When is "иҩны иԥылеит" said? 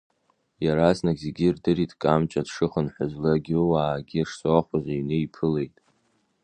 4.93-5.75